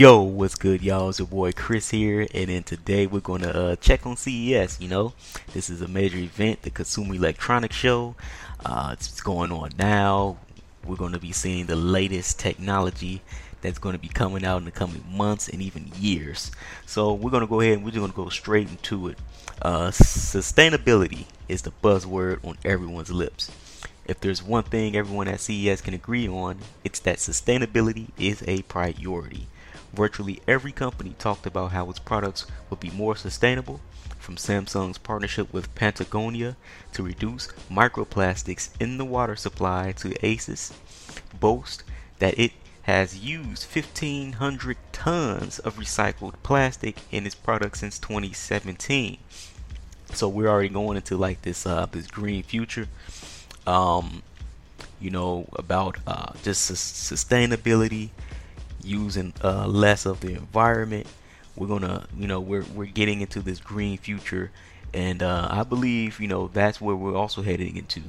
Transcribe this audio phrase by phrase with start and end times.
[0.00, 1.10] Yo, what's good, y'all?
[1.10, 4.80] It's your boy Chris here, and then today we're gonna uh, check on CES.
[4.80, 5.12] You know,
[5.52, 8.14] this is a major event, the Consumer Electronics Show.
[8.64, 10.38] Uh, it's going on now.
[10.86, 13.20] We're gonna be seeing the latest technology
[13.60, 16.50] that's going to be coming out in the coming months and even years.
[16.86, 19.18] So we're going to go ahead and we're just going to go straight into it.
[19.60, 23.50] Uh, sustainability is the buzzword on everyone's lips.
[24.06, 28.62] If there's one thing everyone at CES can agree on, it's that sustainability is a
[28.62, 29.46] priority.
[29.92, 33.80] Virtually every company talked about how its products would be more sustainable,
[34.20, 36.56] from Samsung's partnership with Patagonia
[36.92, 40.72] to reduce microplastics in the water supply to Asus
[41.38, 41.82] boast
[42.18, 49.18] that it has used 1500 tons of recycled plastic in its products since 2017
[50.12, 52.88] so we're already going into like this uh this green future
[53.66, 54.22] um
[55.00, 58.10] you know about uh just su- sustainability
[58.84, 61.06] using uh less of the environment
[61.56, 64.50] we're gonna you know we're we're getting into this green future
[64.94, 68.02] and uh i believe you know that's where we're also heading into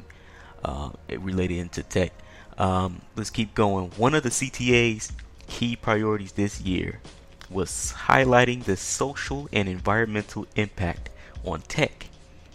[0.63, 2.13] uh related into tech
[2.61, 3.89] um, let's keep going.
[3.97, 5.11] One of the CTA's
[5.47, 6.99] key priorities this year
[7.49, 11.09] was highlighting the social and environmental impact
[11.43, 12.07] on tech,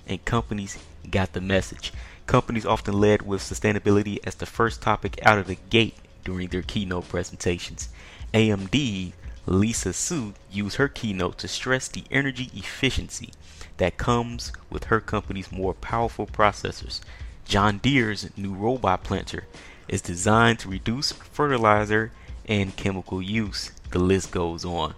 [0.06, 0.78] and companies
[1.10, 1.92] got the message.
[2.26, 6.62] Companies often led with sustainability as the first topic out of the gate during their
[6.62, 7.88] keynote presentations.
[8.34, 9.12] AMD
[9.46, 13.30] Lisa Su used her keynote to stress the energy efficiency
[13.76, 17.00] that comes with her company's more powerful processors.
[17.44, 19.44] John Deere's new robot planter
[19.86, 22.10] is designed to reduce fertilizer
[22.48, 23.70] and chemical use.
[23.92, 24.94] The list goes on.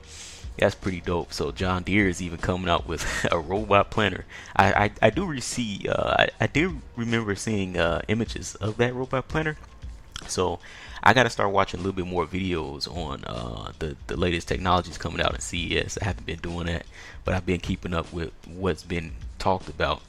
[0.56, 1.34] That's pretty dope.
[1.34, 4.24] So John Deere is even coming out with a robot planter.
[4.56, 8.94] I I, I do see uh, I, I do remember seeing uh, images of that
[8.94, 9.58] robot planter.
[10.30, 10.60] So
[11.02, 14.48] I got to start watching a little bit more videos on uh, the the latest
[14.48, 15.98] technologies coming out at CES.
[16.00, 16.86] I haven't been doing that,
[17.24, 20.02] but I've been keeping up with what's been talked about.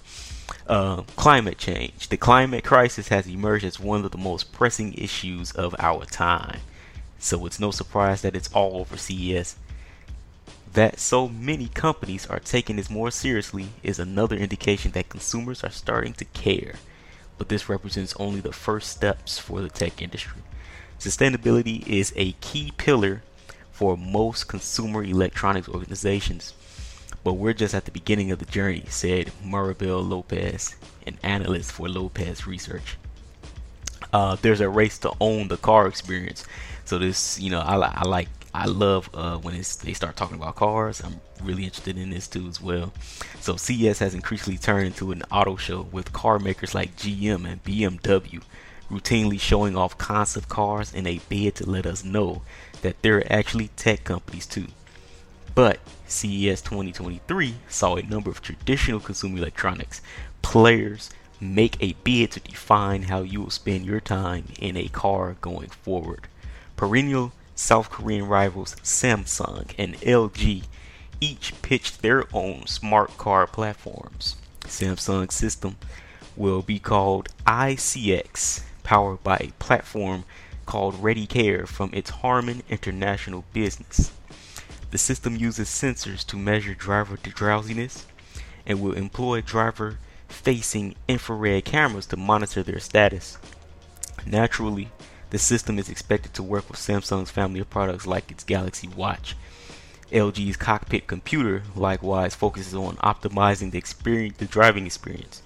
[0.68, 2.10] Uh, climate change.
[2.10, 6.62] The climate crisis has emerged as one of the most pressing issues of our time.
[7.20, 9.58] So it's no surprise that it's all over CES.
[10.74, 15.72] That so many companies are taking this more seriously is another indication that consumers are
[15.72, 16.76] starting to care.
[17.40, 20.42] But this represents only the first steps for the tech industry.
[21.00, 23.24] Sustainability is a key pillar
[23.72, 26.54] for most consumer electronics organizations.
[27.24, 30.76] But we're just at the beginning of the journey, said Maribel Lopez,
[31.08, 32.98] an analyst for Lopez Research.
[34.12, 36.46] Uh, there's a race to own the car experience.
[36.86, 40.56] So this, you know, I, I like, I love uh, when they start talking about
[40.56, 41.02] cars.
[41.02, 42.94] I'm really interested in this too as well.
[43.40, 47.64] So CES has increasingly turned into an auto show with car makers like GM and
[47.64, 48.42] BMW
[48.90, 52.42] routinely showing off concept cars in a bid to let us know
[52.82, 54.68] that they're actually tech companies too.
[55.54, 60.02] But CES 2023 saw a number of traditional consumer electronics
[60.42, 61.10] players
[61.40, 65.70] make a bid to define how you will spend your time in a car going
[65.70, 66.28] forward.
[66.76, 70.64] Perennial South Korean rivals Samsung and LG
[71.20, 74.38] each pitched their own smart car platforms.
[74.62, 75.76] Samsung's system
[76.38, 80.24] will be called ICX, powered by a platform
[80.66, 84.14] called ReadyCare from its Harman International business.
[84.92, 88.06] The system uses sensors to measure driver drowsiness
[88.66, 90.00] and will employ driver
[90.30, 93.38] facing infrared cameras to monitor their status.
[94.26, 94.88] Naturally,
[95.30, 99.36] the system is expected to work with Samsung's family of products like its Galaxy Watch.
[100.12, 105.44] LG's cockpit computer likewise focuses on optimizing the experience, the driving experience.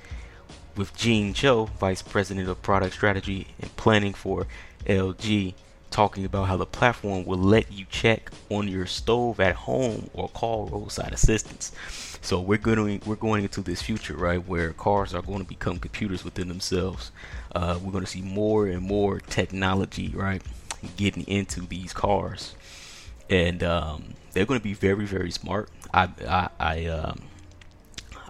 [0.76, 4.48] With Gene Cho, Vice President of Product Strategy and Planning for
[4.86, 5.54] LG,
[5.92, 10.30] talking about how the platform will let you check on your stove at home or
[10.30, 11.72] call roadside assistance.
[12.24, 15.78] So we're going we're going into this future, right, where cars are going to become
[15.78, 17.12] computers within themselves.
[17.54, 20.42] Uh, we're going to see more and more technology, right,
[20.96, 22.56] getting into these cars,
[23.30, 25.70] and um, they're going to be very very smart.
[25.94, 27.22] I I I, um,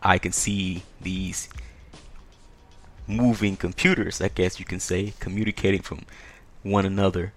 [0.02, 1.48] I can see these
[3.08, 6.06] moving computers, I guess you can say, communicating from
[6.64, 7.34] one another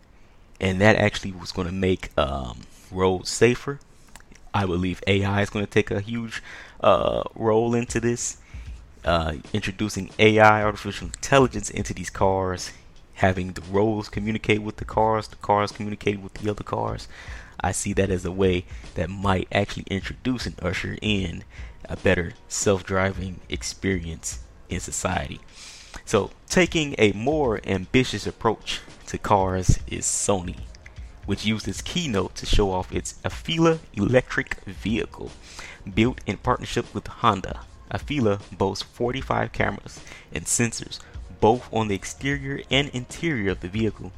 [0.61, 2.61] and that actually was going to make um,
[2.91, 3.81] roads safer.
[4.56, 6.43] I believe AI is going to take a huge
[6.81, 8.38] uh, role into this,
[9.05, 12.73] uh, introducing AI, artificial intelligence, into these cars,
[13.17, 17.06] having the roads communicate with the cars, the cars communicate with the other cars.
[17.61, 18.64] I see that as a way
[18.94, 21.44] that might actually introduce and usher in
[21.87, 24.38] a better self-driving experience
[24.70, 25.38] in society.
[26.06, 30.61] So, taking a more ambitious approach to cars is Sony.
[31.26, 35.32] Which used its keynote to show off its Afeela electric vehicle.
[35.93, 40.00] Built in partnership with Honda, Afeela boasts 45 cameras
[40.32, 40.99] and sensors,
[41.40, 44.12] both on the exterior and interior of the vehicle,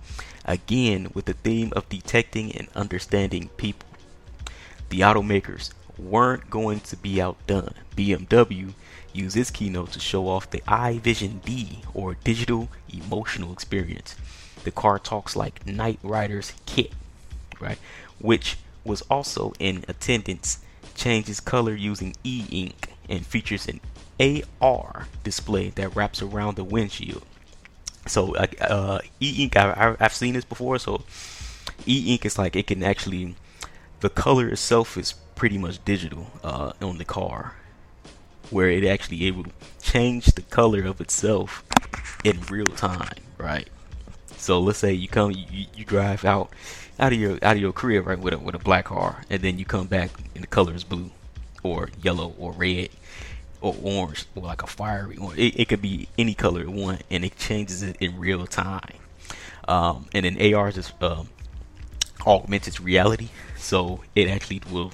[0.44, 3.88] again with the theme of detecting and understanding people.
[4.90, 7.74] The automakers weren't going to be outdone.
[7.96, 8.72] BMW
[9.12, 14.14] used its keynote to show off the i Vision Dee, or Digital Emotional Experience.
[14.68, 16.92] The car talks like Knight Rider's KITT,
[17.58, 17.78] right?
[18.18, 20.58] Which was also in attendance,
[20.94, 23.80] changes color using e ink and features an
[24.60, 27.22] AR display that wraps around the windshield.
[28.06, 30.78] So uh, e-ink, I, have seen this before.
[30.78, 31.02] So
[31.86, 33.36] e-ink is like it can actually,
[34.00, 37.54] the color itself is pretty much digital uh, on the car,
[38.50, 39.50] where it actually able to
[39.80, 41.64] change the color of itself
[42.22, 43.70] in real time, right?
[44.38, 46.52] So let's say you come, you, you drive out
[46.98, 49.42] out of your out of your crib right with a with a black car, and
[49.42, 51.10] then you come back and the color is blue,
[51.62, 52.90] or yellow, or red,
[53.60, 55.16] or orange, or like a fiery.
[55.36, 58.98] It, it could be any color it want, and it changes it in real time.
[59.66, 61.28] Um, and then AR just um,
[62.26, 64.92] augmented reality, so it actually will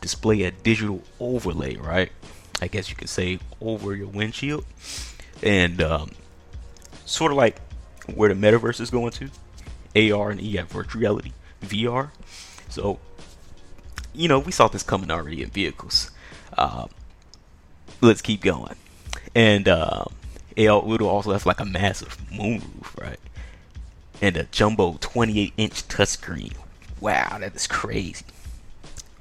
[0.00, 2.10] display a digital overlay, right?
[2.60, 4.66] I guess you could say over your windshield,
[5.42, 6.10] and um,
[7.06, 7.56] sort of like
[8.14, 9.30] where the metaverse is going to.
[9.94, 11.32] AR and E have virtual reality,
[11.62, 12.10] VR.
[12.68, 12.98] So,
[14.14, 16.10] you know, we saw this coming already in vehicles.
[16.56, 16.86] Uh,
[18.00, 18.76] let's keep going.
[19.34, 20.04] And uh,
[20.56, 23.20] it would also has like a massive moonroof, right?
[24.20, 26.54] And a jumbo 28 inch touchscreen.
[27.00, 28.24] Wow, that is crazy.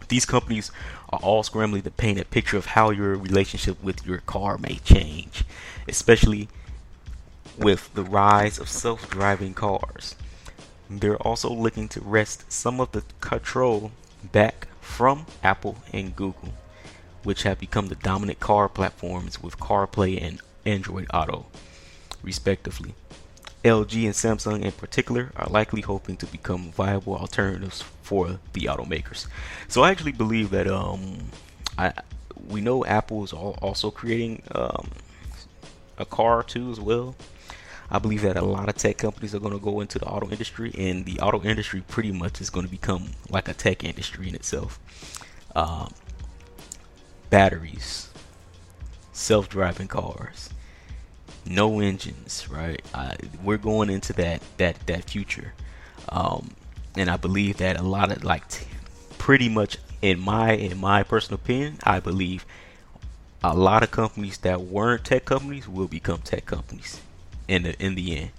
[0.07, 0.71] These companies
[1.09, 4.75] are all scrambling to paint a picture of how your relationship with your car may
[4.75, 5.43] change,
[5.87, 6.47] especially
[7.57, 10.15] with the rise of self driving cars.
[10.89, 13.91] They're also looking to wrest some of the control
[14.31, 16.53] back from Apple and Google
[17.23, 21.45] which have become the dominant car platforms with CarPlay and Android Auto,
[22.23, 22.95] respectively.
[23.63, 29.27] LG and Samsung in particular are likely hoping to become viable alternatives for the automakers.
[29.67, 31.19] So I actually believe that um,
[31.77, 31.93] I
[32.47, 34.89] we know Apple is also creating um,
[35.99, 37.15] a car too as well.
[37.91, 40.29] I believe that a lot of tech companies are going to go into the auto
[40.29, 44.29] industry, and the auto industry pretty much is going to become like a tech industry
[44.29, 44.79] in itself.
[45.53, 45.93] Um,
[47.29, 48.09] batteries,
[49.11, 50.49] self-driving cars,
[51.45, 52.81] no engines, right?
[53.43, 55.53] we're going into that that that future,
[56.07, 56.51] um,
[56.95, 58.67] and I believe that a lot of like t-
[59.17, 62.45] pretty much in my in my personal opinion, I believe
[63.43, 67.01] a lot of companies that weren't tech companies will become tech companies
[67.47, 68.31] in the in the end.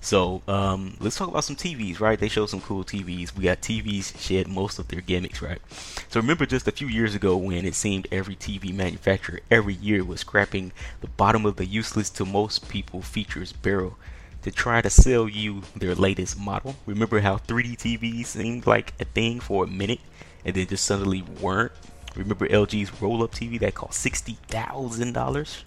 [0.00, 2.16] So um, let's talk about some TVs, right?
[2.16, 3.34] They show some cool TVs.
[3.34, 5.60] We got TVs shed most of their gimmicks, right?
[6.08, 10.04] So remember just a few years ago when it seemed every TV manufacturer every year
[10.04, 13.96] was scrapping the bottom of the useless to most people features barrel
[14.42, 16.76] to try to sell you their latest model.
[16.86, 20.00] Remember how 3D TVs seemed like a thing for a minute
[20.44, 21.72] and then just suddenly weren't?
[22.14, 25.64] Remember LG's roll-up TV that cost sixty thousand dollars?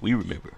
[0.00, 0.52] We remember.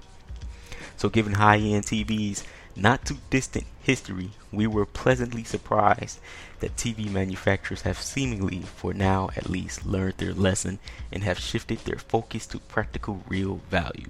[0.96, 2.44] So given high-end TVs
[2.76, 6.18] not too distant history, we were pleasantly surprised
[6.60, 10.78] that TV manufacturers have seemingly, for now at least, learned their lesson
[11.12, 14.08] and have shifted their focus to practical real value.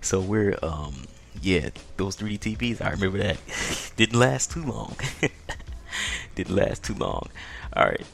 [0.00, 1.04] So we're, um,
[1.40, 3.38] yeah, those 3D TVs, I remember that.
[3.96, 4.96] Didn't last too long.
[6.34, 7.28] Didn't last too long.
[7.74, 8.06] Alright.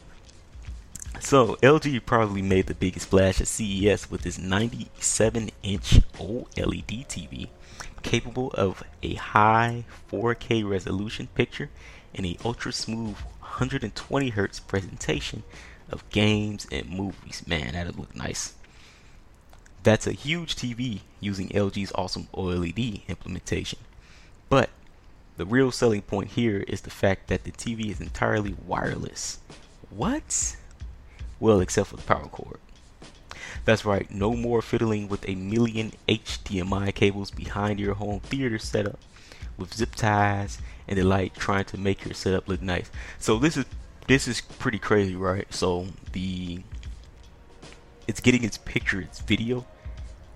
[1.18, 7.48] So LG probably made the biggest splash at CES with its 97 inch OLED TV
[8.02, 11.70] capable of a high 4K resolution picture
[12.14, 15.42] and a ultra smooth 120 Hz presentation
[15.90, 17.42] of games and movies.
[17.46, 18.54] Man, that'd look nice.
[19.82, 23.78] That's a huge TV using LG's awesome OLED implementation.
[24.48, 24.70] But
[25.36, 29.38] the real selling point here is the fact that the TV is entirely wireless.
[29.90, 30.56] What?
[31.40, 32.60] Well, except for the power cord.
[33.64, 38.98] That's right, no more fiddling with a million HDMI cables behind your home theater setup
[39.56, 42.90] with zip ties and the like trying to make your setup look nice.
[43.18, 43.64] So this is
[44.06, 45.52] this is pretty crazy, right?
[45.52, 46.62] So the
[48.08, 49.66] it's getting its picture, its video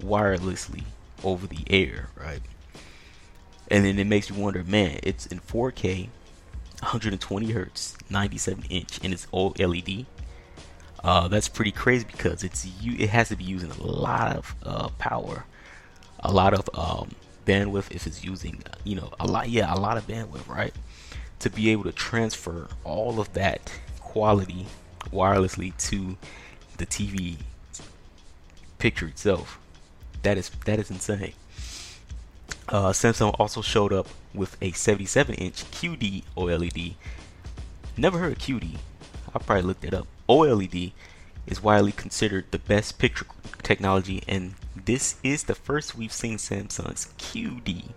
[0.00, 0.84] wirelessly
[1.24, 2.40] over the air, right?
[3.68, 6.08] And then it makes you wonder, man, it's in 4K,
[6.80, 10.06] 120 hertz, 97 inch, and it's all LED.
[11.04, 14.88] Uh, that's pretty crazy because it's it has to be using a lot of uh,
[14.98, 15.44] power,
[16.20, 19.98] a lot of um, bandwidth if it's using you know a lot yeah a lot
[19.98, 20.72] of bandwidth right
[21.40, 23.70] to be able to transfer all of that
[24.00, 24.64] quality
[25.12, 26.16] wirelessly to
[26.78, 27.36] the TV
[28.78, 29.58] picture itself.
[30.22, 31.34] That is that is insane.
[32.68, 36.94] Uh, Samsung also showed up with a 77-inch QD OLED.
[37.98, 38.78] Never heard of QD.
[39.34, 40.06] I probably looked it up.
[40.28, 40.92] OLED
[41.46, 43.26] is widely considered the best picture
[43.62, 47.90] technology, and this is the first we've seen Samsung's QD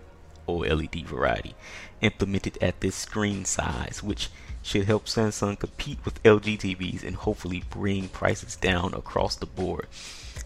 [0.46, 1.54] OLED variety
[2.00, 4.30] implemented at this screen size, which
[4.62, 9.86] should help Samsung compete with LG TVs and hopefully bring prices down across the board.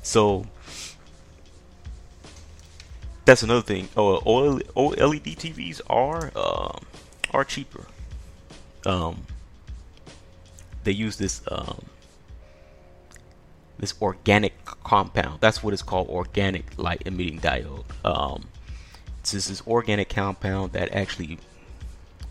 [0.03, 0.47] So
[3.25, 3.89] that's another thing.
[3.97, 6.85] Oh, OLED TVs are um,
[7.33, 7.87] are cheaper.
[8.85, 9.27] Um,
[10.85, 11.85] they use this um,
[13.79, 15.41] this organic compound.
[15.41, 17.85] That's what it's called, organic light emitting diode.
[18.05, 18.45] Um,
[19.23, 21.39] this is this organic compound that actually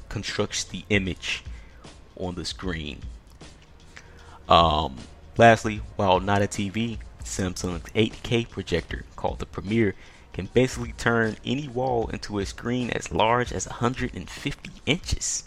[0.09, 1.43] constructs the image
[2.15, 2.99] on the screen.
[4.47, 4.97] Um,
[5.37, 9.95] lastly, while not a TV, Samsung's 8K projector called the Premiere
[10.33, 15.43] can basically turn any wall into a screen as large as 150 inches.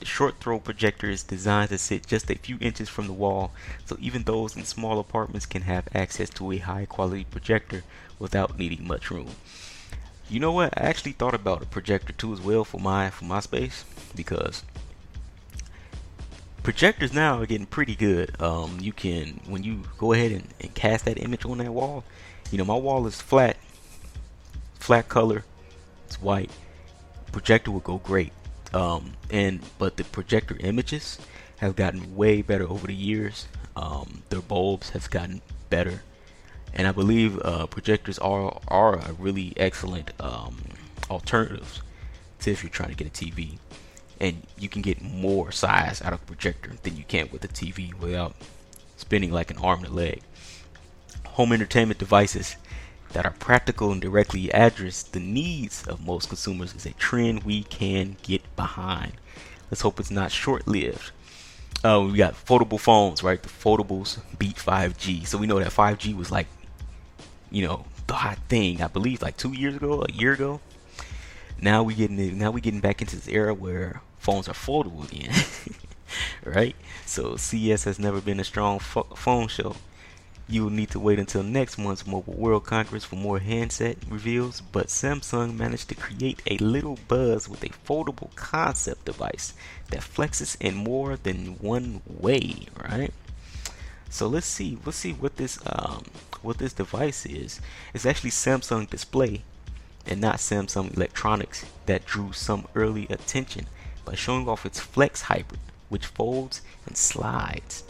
[0.00, 3.52] The short throw projector is designed to sit just a few inches from the wall,
[3.86, 7.82] so even those in small apartments can have access to a high quality projector
[8.18, 9.30] without needing much room.
[10.28, 10.76] You know what?
[10.76, 13.84] I actually thought about a projector too as well for my for my space
[14.14, 14.64] because
[16.62, 18.40] projectors now are getting pretty good.
[18.42, 22.02] Um, you can when you go ahead and, and cast that image on that wall.
[22.50, 23.56] You know, my wall is flat,
[24.74, 25.44] flat color,
[26.06, 26.50] it's white.
[27.30, 28.32] Projector would go great.
[28.76, 31.18] Um, and but the projector images
[31.58, 33.46] have gotten way better over the years.
[33.74, 35.40] Um, their bulbs have gotten
[35.70, 36.02] better,
[36.74, 40.58] and I believe uh, projectors are are a really excellent um,
[41.10, 41.80] alternative
[42.40, 43.58] to if you're trying to get a TV
[44.20, 47.48] and you can get more size out of a projector than you can with a
[47.48, 48.34] TV without
[48.98, 50.20] spending like an arm and a leg.
[51.28, 52.56] Home entertainment devices
[53.12, 57.62] that are practical and directly address the needs of most consumers is a trend we
[57.64, 59.12] can get behind.
[59.70, 61.10] Let's hope it's not short lived.
[61.84, 63.42] Uh, we got foldable phones, right?
[63.42, 65.24] The foldables beat 5G.
[65.26, 66.46] So we know that 5G was like,
[67.50, 68.82] you know, the hot thing.
[68.82, 70.60] I believe like two years ago, a year ago.
[71.60, 75.32] Now we're getting now we're getting back into this era where phones are foldable again,
[76.44, 76.76] right?
[77.06, 79.76] So CES has never been a strong fo- phone show.
[80.48, 84.60] You will need to wait until next month's Mobile World Congress for more handset reveals,
[84.60, 89.54] but Samsung managed to create a little buzz with a foldable concept device
[89.90, 93.12] that flexes in more than one way, right?
[94.08, 96.04] So let's see, let's see what this um,
[96.42, 97.60] what this device is.
[97.92, 99.42] It's actually Samsung display
[100.06, 103.66] and not Samsung Electronics that drew some early attention
[104.04, 107.82] by showing off its Flex Hybrid, which folds and slides.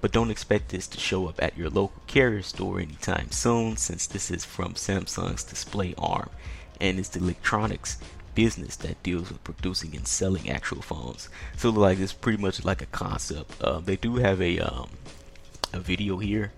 [0.00, 4.06] But don't expect this to show up at your local carrier store anytime soon since
[4.06, 6.30] this is from Samsung's display arm
[6.80, 7.98] and it's the electronics
[8.34, 11.28] business that deals with producing and selling actual phones.
[11.56, 13.60] So like it's pretty much like a concept.
[13.60, 14.90] Uh, they do have a um,
[15.72, 16.52] a video here,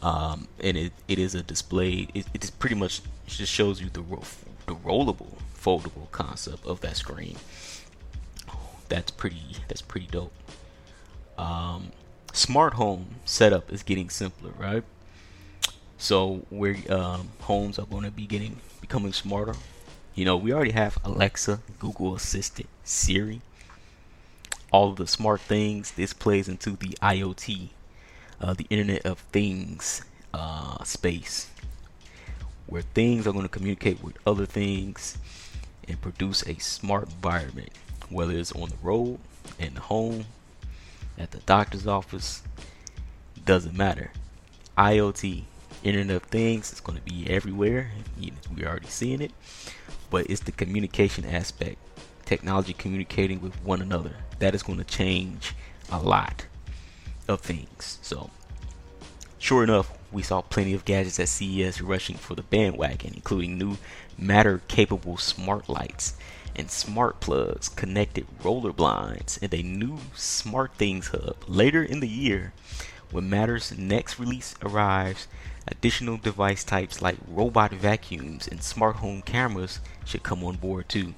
[0.00, 2.08] um, and it, it is a display.
[2.14, 4.22] It, it pretty much just shows you the ro-
[4.66, 7.36] the rollable, foldable concept of that screen
[8.88, 10.32] that's pretty that's pretty dope.
[11.36, 11.92] Um,
[12.38, 14.84] smart home setup is getting simpler, right?
[15.98, 19.54] So where um, homes are going to be getting becoming smarter.
[20.14, 23.40] You know, we already have Alexa, Google Assistant, Siri,
[24.72, 25.92] all of the smart things.
[25.92, 27.68] This plays into the IoT,
[28.40, 30.02] uh, the Internet of Things
[30.32, 31.50] uh, space,
[32.66, 35.18] where things are going to communicate with other things
[35.86, 37.70] and produce a smart environment
[38.10, 39.18] whether it's on the road,
[39.58, 40.24] in the home,
[41.18, 42.42] at the doctor's office,
[43.44, 44.10] doesn't matter.
[44.76, 45.42] IoT,
[45.82, 47.90] Internet of Things, is going to be everywhere.
[48.54, 49.32] We're already seeing it,
[50.10, 51.78] but it's the communication aspect,
[52.24, 54.16] technology communicating with one another.
[54.38, 55.54] That is going to change
[55.90, 56.46] a lot
[57.26, 57.98] of things.
[58.02, 58.30] So,
[59.38, 63.76] sure enough, we saw plenty of gadgets at CES rushing for the bandwagon, including new
[64.16, 66.14] matter capable smart lights
[66.58, 71.36] and smart plugs, connected roller blinds, and a new Smart Things hub.
[71.46, 72.52] Later in the year,
[73.10, 75.28] when Matter's next release arrives,
[75.66, 81.14] additional device types like robot vacuums and smart home cameras should come on board too.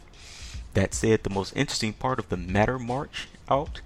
[0.74, 3.80] That said, the most interesting part of the Matter March out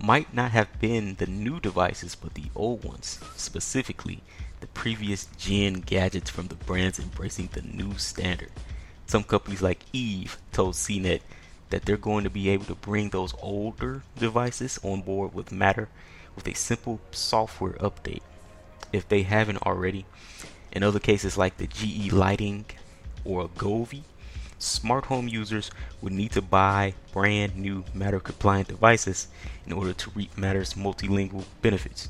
[0.00, 4.20] might not have been the new devices, but the old ones, specifically
[4.60, 8.50] the previous gen gadgets from the brands embracing the new standard.
[9.06, 11.20] Some companies like Eve told CNET
[11.70, 15.88] that they're going to be able to bring those older devices on board with Matter
[16.36, 18.22] with a simple software update
[18.92, 20.06] if they haven't already.
[20.72, 22.66] In other cases like the GE Lighting
[23.24, 24.02] or Govee,
[24.58, 25.70] smart home users
[26.00, 29.28] would need to buy brand new Matter compliant devices
[29.66, 32.08] in order to reap Matter's multilingual benefits.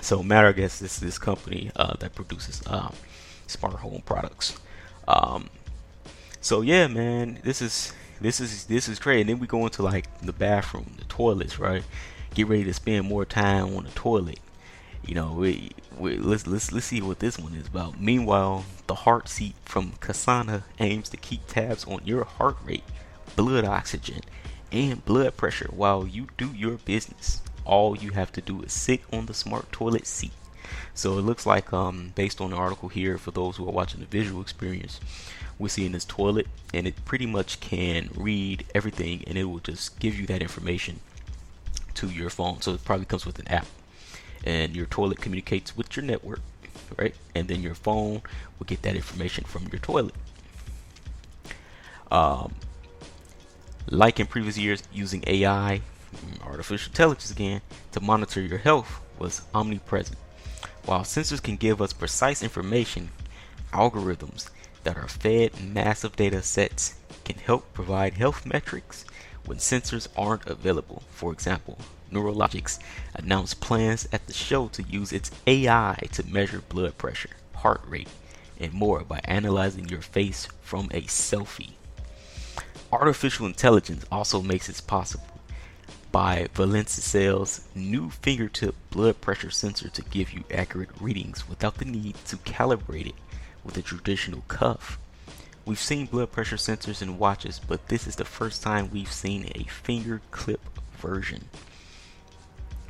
[0.00, 2.94] So Matter, I guess, is this company uh, that produces um,
[3.46, 4.58] smart home products.
[5.08, 5.48] Um,
[6.40, 9.20] so yeah, man, this is this is this is great.
[9.20, 11.84] And then we go into like the bathroom, the toilets, right?
[12.34, 14.40] Get ready to spend more time on the toilet.
[15.04, 18.00] You know, we, we, let's let's let's see what this one is about.
[18.00, 22.84] Meanwhile, the heart seat from Casana aims to keep tabs on your heart rate,
[23.36, 24.20] blood oxygen,
[24.70, 27.40] and blood pressure while you do your business.
[27.64, 30.32] All you have to do is sit on the smart toilet seat.
[30.94, 34.00] So it looks like, um, based on the article here, for those who are watching
[34.00, 35.00] the visual experience,
[35.58, 39.58] we see in this toilet, and it pretty much can read everything, and it will
[39.58, 41.00] just give you that information
[41.94, 42.60] to your phone.
[42.60, 43.66] So it probably comes with an app,
[44.44, 46.40] and your toilet communicates with your network,
[46.96, 47.14] right?
[47.34, 48.22] And then your phone
[48.58, 50.14] will get that information from your toilet.
[52.10, 52.54] Um,
[53.90, 55.80] like in previous years, using AI,
[56.42, 57.60] artificial intelligence again,
[57.92, 60.18] to monitor your health was omnipresent.
[60.84, 63.10] While sensors can give us precise information,
[63.72, 64.48] algorithms
[64.84, 66.94] that are fed massive data sets
[67.24, 69.04] can help provide health metrics
[69.44, 71.02] when sensors aren't available.
[71.10, 71.78] For example,
[72.12, 72.78] NuraLogix
[73.14, 78.08] announced plans at the show to use its AI to measure blood pressure, heart rate,
[78.58, 81.72] and more by analyzing your face from a selfie.
[82.90, 85.26] Artificial intelligence also makes it possible
[86.10, 92.14] by Valencell's new fingertip blood pressure sensor to give you accurate readings without the need
[92.24, 93.14] to calibrate it
[93.68, 94.98] with a traditional cuff.
[95.66, 99.52] We've seen blood pressure sensors in watches, but this is the first time we've seen
[99.54, 100.62] a finger clip
[100.96, 101.44] version.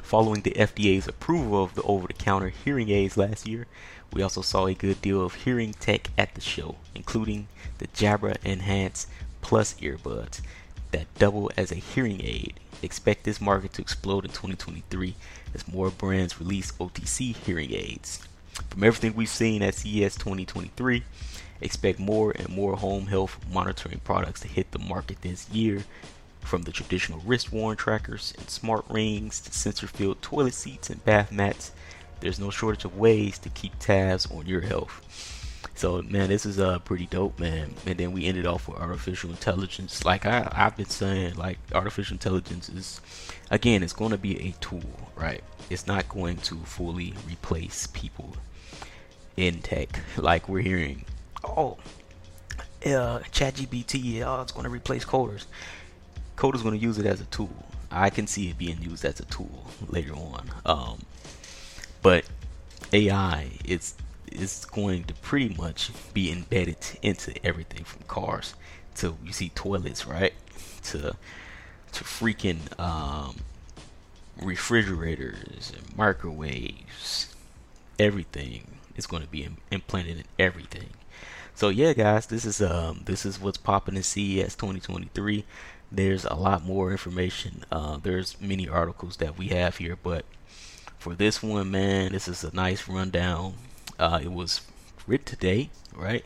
[0.00, 3.67] Following the FDA's approval of the over the counter hearing aids last year,
[4.12, 8.36] we also saw a good deal of hearing tech at the show, including the Jabra
[8.45, 9.08] Enhance
[9.41, 10.41] Plus earbuds
[10.93, 12.60] that double as a hearing aid.
[12.82, 15.17] Expect this market to explode in 2023
[15.52, 18.27] as more brands release OTC hearing aids.
[18.71, 21.02] From everything we've seen at CES 2023,
[21.60, 25.84] expect more and more home health monitoring products to hit the market this year.
[26.40, 31.04] From the traditional wrist worn trackers and smart rings to sensor filled toilet seats and
[31.04, 31.73] bath mats,
[32.21, 35.37] there's no shortage of ways to keep tabs on your health.
[35.78, 37.73] So man, this is uh pretty dope, man.
[37.86, 40.04] And then we ended off with artificial intelligence.
[40.04, 43.00] Like I I've been saying, like artificial intelligence is
[43.49, 44.82] again, it's going to be a tool,
[45.14, 45.41] right?
[45.71, 48.34] It's not going to fully replace people
[49.36, 51.04] in tech like we're hearing.
[51.45, 51.76] Oh,
[52.84, 55.47] uh, ChatGPT, oh, it's going to replace coders.
[56.36, 57.67] Coders going to use it as a tool.
[57.93, 60.50] I can see it being used as a tool later on.
[60.67, 61.02] Um,
[62.02, 62.25] but
[62.93, 63.95] AI, it's
[64.32, 68.54] is going to pretty much be embedded into everything from cars
[68.97, 70.34] to you see toilets, right?
[70.84, 71.17] To
[71.93, 73.36] to freaking um,
[74.41, 77.34] refrigerators and microwaves,
[77.99, 80.91] everything is going to be implanted in everything.
[81.54, 85.45] So yeah, guys, this is um this is what's popping in CES 2023.
[85.91, 87.64] There's a lot more information.
[87.73, 90.26] Uh, there's many articles that we have here, but
[90.99, 93.54] for this one, man, this is a nice rundown
[93.99, 94.61] uh, it was
[95.06, 96.25] written today, right?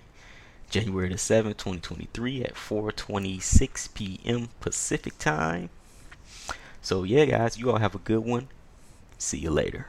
[0.70, 4.48] January the 7th, 2023 at 4:26 p.m.
[4.60, 5.70] Pacific time.
[6.80, 8.48] So yeah, guys, you all have a good one.
[9.18, 9.86] See you later.